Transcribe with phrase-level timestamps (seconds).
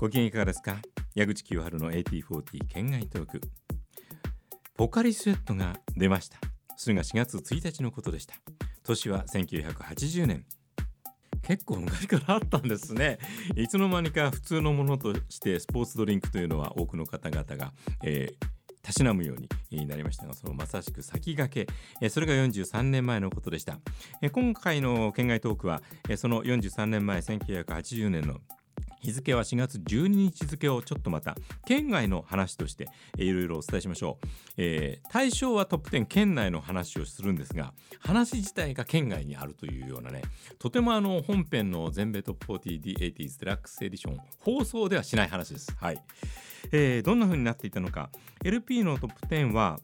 [0.00, 0.78] ご機嫌いかがですか？
[1.14, 3.42] 矢口清春の AT40 県外トーク。
[4.74, 6.38] ポカリスエットが出ました。
[6.78, 8.34] それが4月1日のことでした。
[8.82, 10.46] 年は1980年。
[11.42, 13.18] 結構昔からあったんですね。
[13.56, 18.46] いつの間にか普通のものとしてスポーツドリンクというのは多くの方々が、えー
[18.82, 21.66] たしなむようになりましたがそのまさしく先駆
[22.00, 22.08] け。
[22.08, 23.78] それが43年前のことでした。
[24.32, 25.82] 今回の県外トークは
[26.16, 28.38] その43年前1980年の
[29.00, 34.26] 日付は4月12日付をちょっとまた県外の話としていろいろお伝えしましょう、
[34.58, 40.22] えー、対象はトップ10県内の話をするんですが話自体が県外にあるというようなね
[40.58, 45.74] とてもあの本編の全米トップ 40D80s デラックスエディション放送ではしない話です。
[45.78, 46.02] はい、
[46.72, 48.10] えー、どんな風になっていたのか。
[48.44, 49.78] LP のトップ10は、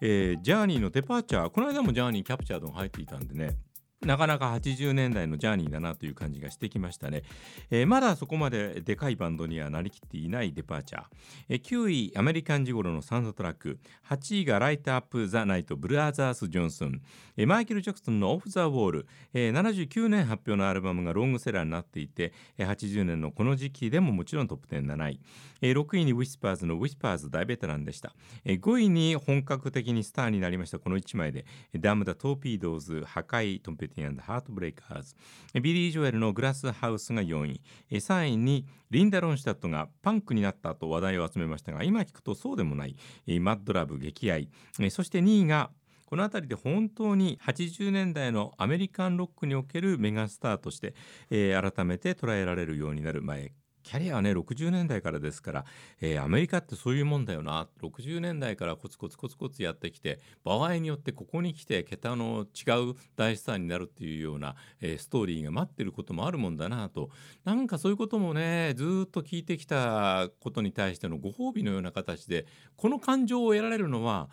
[0.00, 1.50] えー、ジャーニーのデパーチャー。
[1.50, 3.56] この間もジャーニーキャプチャードが入っていたんでね
[4.04, 7.22] なかなか80年代のジャーニーだなという感じがしてきましたね、
[7.70, 11.02] えー、まだそこまででかいバンドにはなりきっていないデパーチャー、
[11.48, 13.78] えー、9位アメリカンジゴロのサウンドトラック。
[14.08, 17.00] 8位がライトアップ・ザ・ナイトブラザース・ジョンソン、
[17.36, 25.20] えー、マイケル・ジャクソンのオフ・ザ・ウォール、えー、79年発表のアルバムがロングセラーになっていて、80年のこの時期でももちろんトップ10 7位、
[25.60, 31.46] えー、6位にウィスパーズのウィスパーズ大ベテランでした、えー、5位に本格的にスターになりましたこの1枚で。
[31.78, 35.14] ダム・ザ・トーピードーズ破壊トム・ペティハートブレイカーズ
[35.60, 37.60] ビリー・ジョエルのグラスハウスが4位。
[37.90, 42.96] 3位にリンダ・ロンシュタットがパンクになったと話題を集めましたが今聞くとそうでもない。
[43.40, 44.48] マッドラブ激愛。
[44.90, 45.70] そして2位が
[46.12, 50.94] この辺りで本当に80年代のアメリカンロックにおけるメガスターとして、
[51.30, 53.52] えー、改めて捉えられるようになる前
[53.82, 55.64] キャリアはね60年代からですから、
[56.00, 57.68] えー、アメリカってそういうもんだよな。
[57.82, 67.10] 60年代からコツコツコツコツやってきて場合によってここに来て桁の違う大スターになるっていうような、えー、ストーリーが待ってることもあるもんだなと。
[67.44, 74.30] なんかそういうこともねずっと聞いてきたことに対してのご褒美のような形でこの感情を得られるのは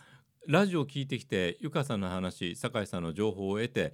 [0.47, 3.93] ラジオを聞いてきてゆかさんの話酒井さんの情報を得て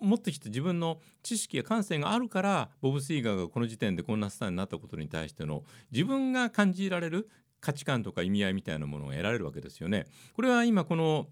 [0.00, 7.28] 持ってきて自分の知識や感性があるからボブ・スイーガーがこの時点でこんなスターになったことに対しての自分が感じられる
[7.60, 10.06] 価値観とか意味合いみたいなものを得られるわけですよね。
[10.34, 11.26] これは今この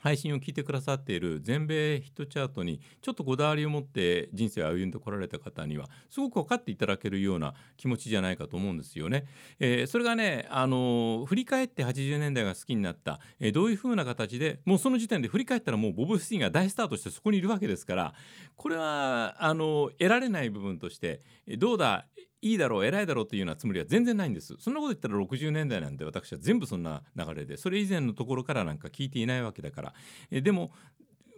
[0.00, 9.26] 配信を聞いてくださっている全米ヒットチャートにちょっとこだわりを持って人生を歩んでこられた方にはすごく分かっていただけるような気持ちじゃないかと思うんですよね。
[9.58, 18.14] えー、それがね、あのー、振り返って80年代が好きになった、えー、どういうふうな形でもうその時点で振り返ったらもうボブ・スティンが大スターとしてそこにいるわけですから
[18.56, 21.20] これはあの得られない部分として
[21.58, 22.06] どうだ
[22.42, 24.56] いいだろう偉いだろうというようなつもりは全然ないんです。
[24.58, 29.94] そんなこと言ったら60年代なんで私は全部そんな流れでそれ以前のところからなんか聞いていないわけだから。
[30.30, 30.72] えでも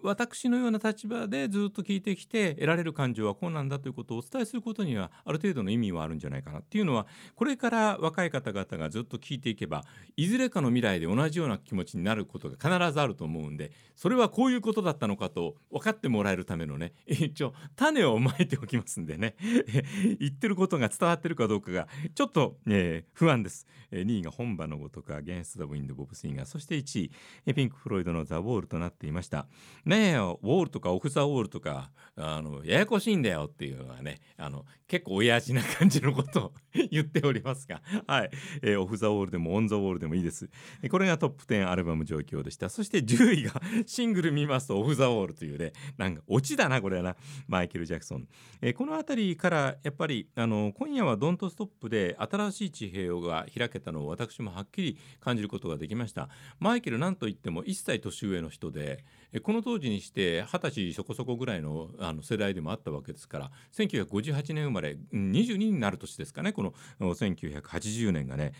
[0.02, 9.84] 私のような立場でずっと聞いてきて得られる感情はこうなんだということをお伝えすることにはある程度の意味はあるんじゃないかなっていうのはこれから若い方々がずっと聞いていけば
[10.16, 19.36] いずれかの未来で同じような気持ちになることが必ずあると思うんでそれはこういうことだったのかと分かってもらえるためのね一応種をまいておきますんでね。
[20.18, 27.10] 言ってることが伝わってるかどうかがちょっと、えー、不安です、え2位が本場のごとくアゲンスト・ザ・ウィンド・ボブ・スインガーそして1
[27.46, 29.46] 位ピンク・フロイドのザ・ウォールとなっていました。
[29.92, 36.52] ねえウォールとかオフ・ザ・ウォールとかあのややこしいんだよっていうのはねあの結構親父な感じのことを
[36.90, 38.30] 言っておりますが、はい。
[38.60, 40.50] えー、オフ・ザ・ウォールでもオン・ザ・ウォールでもいいです。
[40.90, 42.68] これがトップ10アルバム状況でした。
[42.68, 47.16] そして10位が シングル見ますとオフ・ザ・ウォールというねなんかオチだなこれはな。
[47.48, 48.28] マイケル・ジャクソン、
[48.60, 56.28] えー、この辺りからやっぱりあの今夜はドントストップで新しい地平が開けたのを私もはっきり感じることができました。
[56.58, 59.04] マイケルなんといっても1歳年上の人で
[59.42, 68.52] この当時時にして二十歳そこそこぐらいのあの世代でもあったわけですから1958年生まれ22になる年ですかねこの1980年がね。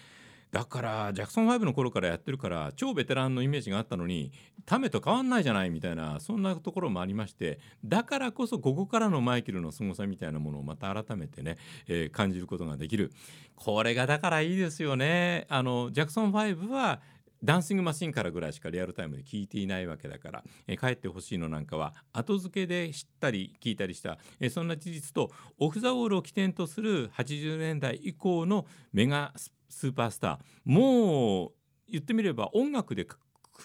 [0.53, 4.33] だからジャクソン5の頃からやってるから超ベテランのイメージがあったのに
[4.67, 11.57] タメと変わんないじゃないみたいなそんなところもありましてだからこそここからのマイケルの凄さみたいなものをまた改めてね、
[11.89, 13.13] えー、感じることができる
[13.57, 17.01] これがだからいいですよねあのジャクソン5は
[17.45, 29.33] ダンシングマシンからぐらいしかリアルタイムで聞いていないわけだから、え、帰ってほしいのなんかは後付けで知ったり聞いたりした、え、そんな事実とオフ・ザ・ウォールを起点とする80年代以降のメガ
[29.69, 30.39] スーパースター。
[30.65, 31.53] もう
[31.89, 33.07] 言ってみれば音楽で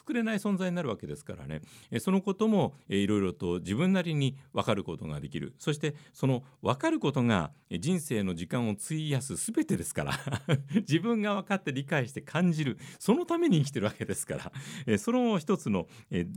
[0.04, 1.62] くれない存在になるわけですからね。
[2.00, 5.54] そのこともいろいろと自分なりに分かることができる。
[5.58, 10.14] そしてその分かることが人生の時間を費やす全てですから。
[10.88, 12.78] 自分が分かって理解して感じる。
[13.00, 14.52] そのために生きてるわけですか
[14.88, 14.98] ら。
[14.98, 15.88] その一つの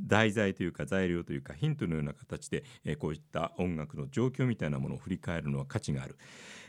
[0.06, 2.64] 題材というか材料というかヒントのような形で
[2.98, 6.16] こういった音楽の状況みたいなものを振り返るのは価値がある。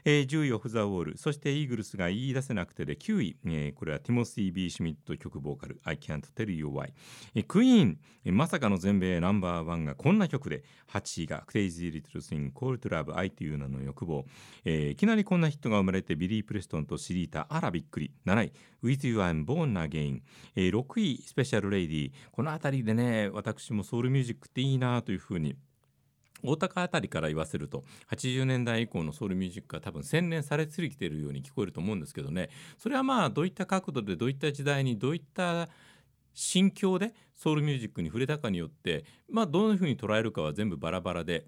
[0.04, 1.18] えー、10位オフ・ザ・ウォール。
[1.18, 5.80] そしてイーグルスが言い出せなくてで9位、え、これはティモシー・ビー・シュミット曲ボーカル。
[5.84, 6.81] I can't tell you why、
[7.48, 14.26] クイーン、まさかの全米ナンバーワンがこんな曲で8位がクレイジー・リトル・スイン Call to Love 愛という名の欲望、
[14.64, 18.12] えー、いきなりこんなヒットが生まれてビリー・プレストンとシリータあらびっくり。
[18.26, 20.22] 7位 With You I'm Born Again、
[20.56, 25.56] えー、6位スペシャル・レイディこの辺りでね私もソウルミュージックっていいなというふうに
[26.44, 32.50] 大高あたりから言わせると80年代以降のソウルミュージックが多分洗練されすぎているように聞こえると思うんですけどね。
[32.78, 35.70] それはまあどういった角度でどういった時代にどういった
[36.34, 41.46] 心境でソウルミュージックに触れたかによってまあどういうふうに捉えるかは全部バラバラで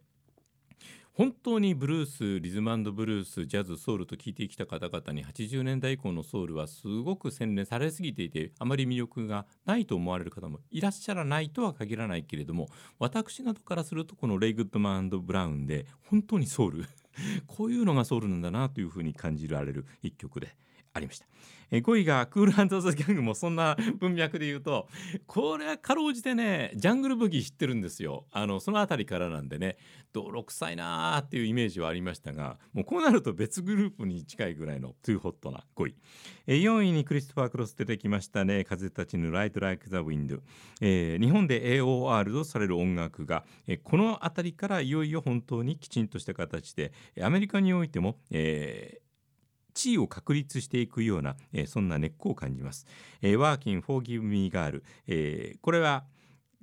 [1.14, 16.86] 本当にブルースリズムブルースジャズソウルと聞いてきた方々に80年代以降のソウルはすごく洗練されすぎていてあまり魅力がないと思われる方もいらっしゃらないとは限らないけれども私などからするとこのレイ・グッドマンブラウンで本当にソウル。
[17.46, 20.56] こういうのがソウルなんだなというふうに感じられる一曲で。
[20.94, 21.26] ありました。
[21.72, 24.88] え5位がクールアンザ・ギャングもそんな文脈で言うと
[25.26, 28.26] これはかろうじてねジャングルブギー知ってるんですよ。
[28.32, 29.78] あのその辺りからなんでね
[30.14, 35.96] 泥臭いなーっていうイメージはありましたがもうこうなると別グループに近いぐらいのトゥーホットな5位、
[36.46, 40.38] え4位にクリストファー・クロス出てきましたね風たちのライト・ライク・ザ・ウィンド、
[40.80, 49.03] えー、日本で AOR とされる音楽が、えこの辺りからいよいよ本当にきちんとした形でアメリカにおいても、えー
[49.74, 52.86] 地位を確立していくような、えー、そんな根っこを感じます。
[53.22, 56.06] えー、ワーキン・フォーギブ・ミー・ガール、えー、これは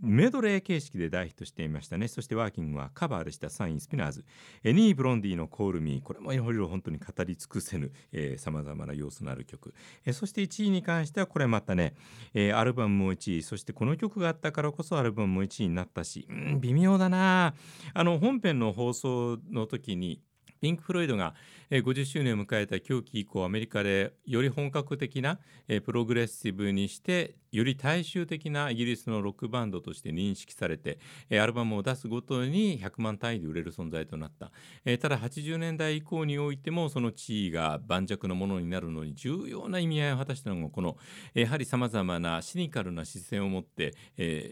[0.02, 2.08] メドレー形式で大ヒットしていましたね。
[2.08, 4.24] そしてワーキングはカバーでしたサインスピナーズ。
[4.64, 6.02] 2位ブロンディのコールミー。
[6.02, 7.92] これもいろいろ本当に語り尽くせぬ
[8.38, 9.74] さまざまな要素のある曲。
[10.06, 11.94] えー、そして1位に関してはこれまたね、
[12.32, 13.42] えー、アルバムも1位。
[13.42, 17.54] そしてこの曲があったからこそアルバムも1位になったし、うん微妙だな。
[17.92, 20.22] あの本編の放送の時に
[20.60, 21.34] ピンク・フロイドが
[21.70, 25.38] 50周年を迎えた狂気以降アメリカでより本格的な
[25.84, 30.98] プログレッシブにしてより大衆的なイギリスのロックバンドとして認識されて
[31.32, 34.50] アルバムを出すごとに100万単位で売れる存在となった。
[34.98, 40.96] ただ80年代以降においてもその地位が盤石のものになるのに重要な意味合いを果たしたのがこの
[41.34, 43.94] やはりさまざまなシニカルな視線を持って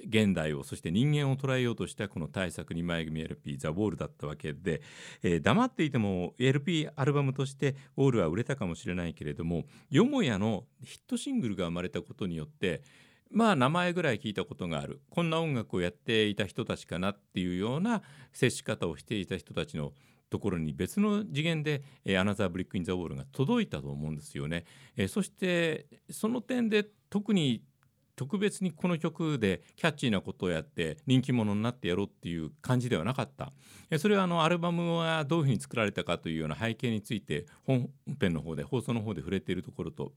[0.08, 4.82] 現代をそして人間を捉えようとしたこの大作2枚組 LP「ザ・ウォール」だったわけで
[5.42, 12.82] 黙っていても LP アルバムとしてウォールは売れたかもしれないけれどもよもやのヒットシングルが生まれたことによって
[13.30, 18.02] まあ名前ぐらい聞いたことがあるこんな音楽をやっていた人たちかなっていうような
[18.32, 19.92] 接し方をしていた人たちの
[20.30, 24.64] ところに別の次元でえ「アナザー・ブリック・イン・ザ・ウォール」が届いたと思うんですよね。
[24.96, 27.62] えそしてその点で特に
[28.18, 33.52] 特別にこの曲でキャッチーなことをやって人気者になってやろうっていう感じではなかった。
[33.98, 37.88] それはあのアルバムはどういうふうに作られたかというような背景について本
[38.20, 40.12] 編の方で放送の方で触れているところと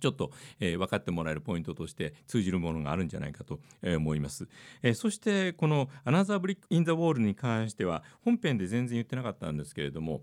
[0.00, 4.48] ちょっと、えー、分かってもらえるポイントとして通じるものがあるんじゃないかと、え、思います、
[4.82, 10.22] えー、そしてこの「アナザー・ブリック・イン・ザ・ウォール」に関しては本編で全然言ってなかったんですけれども、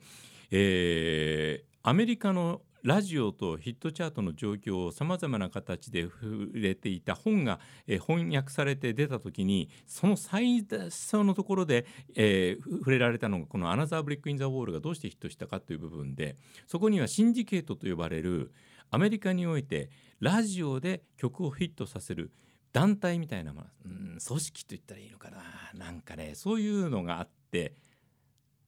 [0.50, 11.86] えー、アメリカのラジオとヒットチャートの状況をさまざまな形で触れていた本が、え、翻訳されて出た時にその最初のところで、
[12.16, 16.36] えー、触れられたのがこの「アナザー・ブリック・イン・ザ・ウォール」がどうしてヒットしたかという部分で
[16.68, 18.52] そこにはシンジケートと呼ばれる
[18.90, 22.32] アメリカにおいてラジオで曲をヒットさせる
[22.74, 27.76] 団体みたいなもの、うん、組織と言ったらいいのかななんかねそういうのがあって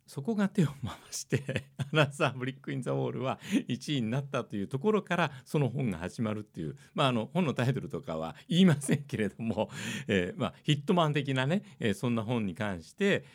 [0.05, 9.69] そこが手を回して「アナザー・ブリック・イン・ザ・ウォール」は1位になったというところからその本が始まるっていう、まあ、あの本のタイトルとかは言いませんけれども、
[10.07, 13.25] えーまあ、ヒットマン的なね、えー、そんな本に関して、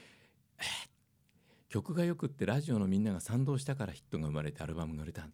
[0.58, 0.64] えー、
[1.68, 5.28] 曲がよくってラジオのみんなが賛同したからヒットが生まれてアルバムが売れた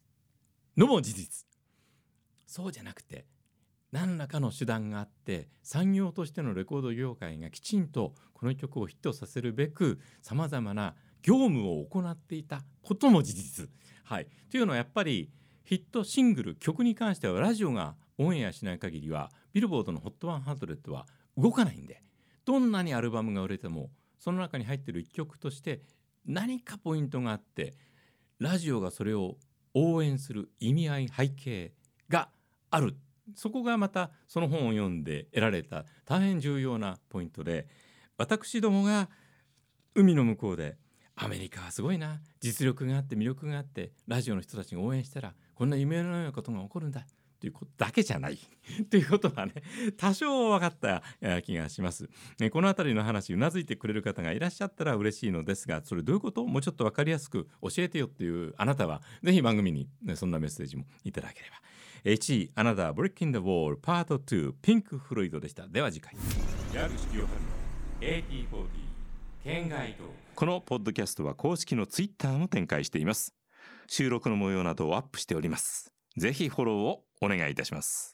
[0.77, 1.47] のも事実。
[2.47, 3.27] そうじゃなくて
[3.91, 13.69] 何らかの手段があって産業としてのレコード業界がきちんとこの曲をヒットさせるべくさまざまな業務を行っていたことも事実。
[14.05, 15.31] はい、というのはやっぱり
[15.65, 22.03] ヒットシングル曲に関してはラジオがオンエアしない限りはビルボードの HOT100 は動かないんで
[22.45, 25.81] どんなにアルバムが売れてもその中に入ってる一曲として
[26.27, 27.75] 何かポイントがあって
[28.39, 29.37] ラジオがそれを
[29.73, 31.73] 応援する意味合い背景
[32.11, 32.29] が
[32.71, 32.97] ある
[33.35, 37.67] そこがまたその本を読んで得られた大変重要なポイントで
[38.19, 39.09] 私どもが
[39.95, 40.77] 海の向こうで
[41.17, 42.21] アメリカはすごいな。
[42.41, 47.07] 実力があって魅力があってラジオの人たちが応援したらこんな夢のようなことが起こるんだ。
[47.41, 48.39] ということだけじゃない。
[48.89, 49.53] ということがね
[49.99, 51.03] 多少分かった
[51.43, 52.09] 気がします。
[52.51, 56.45] この辺りの話うなずいてくれる方がいらっしゃったら嬉しいのですがそれどういうこと？
[56.47, 61.57] もうちょっと分かりやすく教えてよっていうあなたはぜひ番組に、ね、そんなメッセージもいただければ。
[62.05, 65.67] 1位「アナダー・ブレッキン・ザ・ウォール」パート2ピンク・フロイドでした。
[65.69, 66.15] では次回。
[66.73, 67.55] 矢口清春の。
[68.01, 68.69] AT40
[69.43, 73.35] 県外とこのポッドキャストは公式のツイッターも展開しています。
[73.87, 75.93] 収録の模様などをアップしております。
[76.17, 78.14] ぜひフォローをお願いいたします。